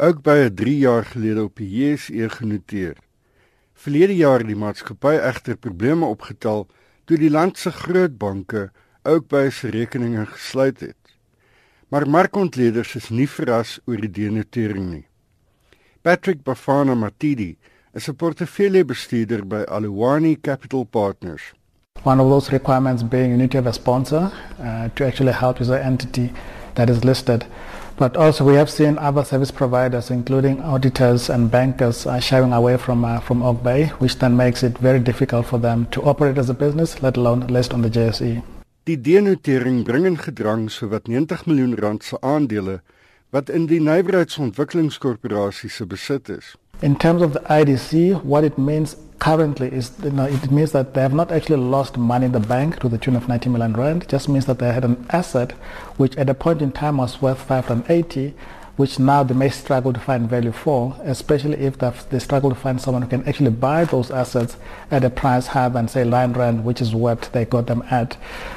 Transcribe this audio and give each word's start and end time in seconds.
ook 0.00 0.22
by 0.22 0.48
'n 0.48 0.54
3 0.54 0.78
jaar 0.78 1.04
gelede 1.04 1.42
op 1.42 1.56
die 1.56 1.68
JSE 1.68 2.28
genoteer. 2.28 2.96
Verlede 3.74 4.16
jaar 4.16 4.38
het 4.38 4.46
die 4.46 4.56
maatskappy 4.56 5.16
egter 5.16 5.56
probleme 5.56 6.04
opgetel 6.04 6.66
toe 7.04 7.18
die 7.18 7.30
land 7.30 7.58
se 7.58 7.70
groot 7.70 8.18
banke 8.18 8.70
ook 9.02 9.28
by 9.28 9.48
sy 9.50 9.68
rekeninge 9.68 10.26
gesluit 10.26 10.80
het. 10.80 10.96
Maar 11.88 12.08
markontleeders 12.08 12.94
is 12.94 13.08
nie 13.08 13.28
verras 13.28 13.78
oor 13.86 13.96
die 14.00 14.10
denotering 14.10 14.90
nie. 14.90 15.06
Patrick 16.02 16.42
Bafana 16.42 16.94
Matidi 16.94 17.56
is 17.92 18.08
'n 18.08 18.16
portefeuljebestuurder 18.16 19.46
by 19.46 19.62
Aluwani 19.68 20.40
Capital 20.40 20.84
Partners. 20.84 21.52
One 22.04 22.22
of 22.22 22.28
those 22.28 22.50
requirements 22.50 23.02
being 23.02 23.28
you 23.28 23.36
need 23.36 23.50
to 23.50 23.58
have 23.58 23.68
a 23.68 23.72
sponsor 23.72 24.30
uh, 24.60 24.84
to 24.94 25.04
actually 25.04 25.32
help 25.32 25.60
user 25.60 25.80
entity 25.80 26.30
that 26.74 26.88
is 26.88 27.04
listed. 27.04 27.46
But 28.00 28.16
also 28.16 28.44
we 28.44 28.54
have 28.54 28.70
seen 28.70 28.96
other 28.96 29.22
service 29.24 29.50
providers, 29.50 30.10
including 30.10 30.62
auditors 30.62 31.28
and 31.28 31.50
bankers, 31.50 32.06
uh, 32.06 32.18
shying 32.18 32.54
away 32.54 32.78
from, 32.78 33.04
uh, 33.04 33.20
from 33.20 33.42
OGBay, 33.42 33.90
which 34.00 34.16
then 34.18 34.38
makes 34.38 34.62
it 34.62 34.78
very 34.78 35.00
difficult 35.00 35.44
for 35.44 35.58
them 35.58 35.86
to 35.90 36.02
operate 36.04 36.38
as 36.38 36.48
a 36.48 36.54
business, 36.54 37.02
let 37.02 37.18
alone 37.18 37.40
list 37.48 37.74
on 37.74 37.82
the 37.82 37.90
JSE. 37.90 38.42
Die 38.86 38.96
denotering 38.96 39.84
bring 39.84 40.06
in 40.06 40.16
gedrang 40.16 40.70
sowat 40.70 41.08
90 41.08 41.44
miljoen 41.44 41.76
rand 41.76 42.02
se 42.02 42.16
aandele 42.22 42.80
wat 43.32 43.50
in 43.50 43.66
die 43.66 43.80
Nywerheidsontwikkelingskorporasie 43.80 45.68
se 45.68 45.84
besit 45.84 46.28
is. 46.30 46.56
In 46.80 46.96
terms 46.96 47.20
of 47.20 47.34
the 47.34 47.44
IDC, 47.50 48.24
what 48.24 48.44
it 48.44 48.56
means 48.56 48.96
currently 49.20 49.68
is 49.68 49.92
you 50.02 50.10
know, 50.10 50.24
it 50.24 50.50
means 50.50 50.72
that 50.72 50.94
they 50.94 51.02
have 51.02 51.14
not 51.14 51.30
actually 51.30 51.62
lost 51.62 51.96
money 51.96 52.26
in 52.26 52.32
the 52.32 52.40
bank 52.40 52.80
to 52.80 52.88
the 52.88 52.98
tune 52.98 53.14
of 53.14 53.28
90 53.28 53.50
million 53.50 53.74
rand. 53.74 54.02
It 54.02 54.08
just 54.08 54.28
means 54.28 54.46
that 54.46 54.58
they 54.58 54.72
had 54.72 54.84
an 54.84 55.06
asset 55.10 55.52
which 55.96 56.16
at 56.16 56.28
a 56.28 56.34
point 56.34 56.62
in 56.62 56.72
time 56.72 56.96
was 56.96 57.22
worth 57.22 57.40
580 57.40 58.34
which 58.76 58.98
now 58.98 59.22
they 59.22 59.34
may 59.34 59.48
struggle 59.50 59.92
to 59.92 60.00
find 60.00 60.28
value 60.28 60.52
for, 60.52 60.96
especially 61.02 61.58
if 61.58 61.78
they 61.78 62.18
struggle 62.18 62.50
to 62.50 62.56
find 62.56 62.80
someone 62.80 63.02
who 63.02 63.08
can 63.08 63.26
actually 63.28 63.50
buy 63.50 63.84
those 63.84 64.10
assets 64.10 64.56
at 64.90 65.04
a 65.04 65.10
price 65.10 65.48
higher 65.48 65.70
than 65.70 65.88
say 65.88 66.04
9 66.04 66.32
rand, 66.32 66.64
which 66.64 66.80
is 66.80 66.94
what 66.94 67.28
they 67.32 67.44
got 67.44 67.66
them 67.66 67.82
at. 67.90 68.16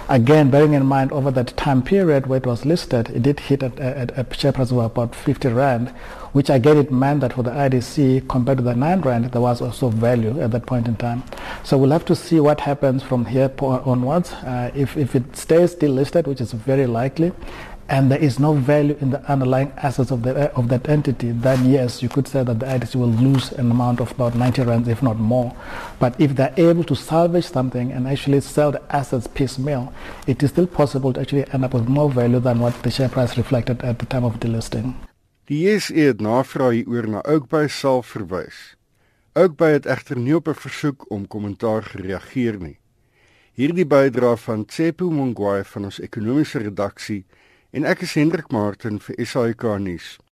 Again, 0.10 0.50
bearing 0.50 0.74
in 0.74 0.86
mind 0.86 1.12
over 1.12 1.32
that 1.32 1.56
time 1.58 1.82
period 1.82 2.28
where 2.28 2.38
it 2.38 2.46
was 2.46 2.66
listed, 2.66 3.10
it 3.10 3.24
did 3.24 3.40
hit 3.40 3.64
at, 3.64 3.80
at 3.80 4.18
a 4.18 4.34
share 4.34 4.52
price 4.52 4.72
of 4.72 4.78
about 4.78 5.16
50 5.16 5.50
rand, 5.50 5.90
which 6.34 6.50
again 6.50 6.78
it 6.78 6.92
meant 6.92 7.22
that 7.22 7.34
for 7.34 7.44
the 7.44 7.52
IDC 7.52 8.28
compared 8.28 8.58
to 8.58 8.64
the 8.64 8.76
9 8.76 9.02
rand, 9.02 9.26
there 9.32 9.42
was 9.42 9.62
also 9.62 9.90
value 9.90 10.42
at 10.42 10.52
that 10.52 10.66
point 10.66 10.88
in 10.88 10.96
time. 10.96 11.24
So 11.64 11.78
we'll 11.78 11.92
have 11.92 12.06
to 12.06 12.16
see 12.16 12.40
what 12.40 12.60
happens 12.60 13.04
from 13.04 13.26
here 13.26 13.52
onwards. 13.60 14.34
Uh, 14.34 14.72
if, 14.76 14.98
if 14.98 15.16
it 15.16 15.36
stays 15.36 15.76
delisted, 15.76 16.28
which 16.28 16.42
is 16.42 16.52
very 16.52 16.88
likely, 16.88 17.32
and 17.90 18.12
there 18.12 18.20
is 18.20 18.40
no 18.40 18.54
value 18.54 18.98
in 19.02 19.12
the 19.12 19.22
underlying 19.32 19.72
assets 19.78 20.12
of, 20.12 20.24
the, 20.24 20.52
of 20.56 20.70
that 20.70 20.88
entity, 20.88 21.32
then 21.32 21.70
yes, 21.70 22.02
you 22.02 22.10
could 22.10 22.28
say 22.28 22.44
that 22.44 22.60
the 22.60 22.66
IDC 22.66 22.96
will 22.96 23.08
lose 23.08 23.52
an 23.54 23.72
amount 23.72 24.00
of 24.00 24.12
about 24.12 24.36
90 24.36 24.62
rands, 24.64 24.88
if 24.88 25.04
not 25.04 25.18
more. 25.18 25.56
But 26.00 26.20
if 26.20 26.36
they're 26.36 26.54
able 26.58 26.84
to 26.86 26.96
salvage 26.96 27.46
something 27.46 27.92
and 27.92 28.08
actually 28.08 28.42
sell 28.42 28.72
the 28.72 28.82
assets 28.90 29.28
piecemeal, 29.28 29.94
it 30.28 30.42
is 30.42 30.52
still 30.52 30.68
possible 30.68 31.14
to 31.14 31.22
actually 31.22 31.46
end 31.52 31.66
up 31.66 31.74
with 31.74 31.88
more 31.88 32.10
value 32.10 32.40
than 32.40 32.60
what 32.60 32.82
the 32.84 32.92
share 32.92 33.10
price 33.10 33.38
reflected 33.38 33.82
at 33.84 34.00
the 34.00 34.06
time 34.06 34.24
of 34.24 34.40
delisting. 34.40 34.96
Die 35.46 35.60
JSE 35.60 36.00
het 36.00 36.22
navraag 36.24 36.72
hieroor 36.72 37.08
na 37.10 37.22
Oakbay 37.28 37.68
self 37.68 38.14
verwys. 38.16 38.78
Oakbay 39.36 39.74
het 39.76 39.86
egter 39.86 40.18
nie 40.18 40.36
op 40.36 40.48
'n 40.48 40.56
versoek 40.56 41.12
om 41.12 41.28
kommentaar 41.28 41.84
gereageer 41.84 42.58
nie. 42.60 42.78
Hierdie 43.54 43.86
bydra 43.86 44.36
van 44.36 44.66
Tsepo 44.66 45.10
Mongwae 45.12 45.64
van 45.64 45.84
ons 45.84 46.00
ekonomiese 46.00 46.58
redaksie 46.64 47.26
en 47.74 47.88
ek 47.90 48.04
is 48.06 48.14
Hendrik 48.14 48.52
Martin 48.54 49.00
vir 49.02 49.26
SAK 49.26 49.64
nuus. 49.82 50.20